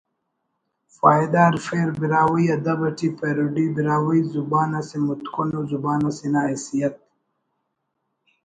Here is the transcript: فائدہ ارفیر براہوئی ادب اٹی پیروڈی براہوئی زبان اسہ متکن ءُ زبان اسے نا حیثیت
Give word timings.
فائدہ 0.99 1.41
ارفیر 1.49 1.87
براہوئی 1.99 2.45
ادب 2.55 2.79
اٹی 2.87 3.07
پیروڈی 3.19 3.65
براہوئی 3.75 4.21
زبان 4.33 4.69
اسہ 4.79 4.97
متکن 5.05 5.49
ءُ 5.57 5.61
زبان 5.71 5.99
اسے 6.09 6.27
نا 6.33 6.41
حیثیت 6.49 6.95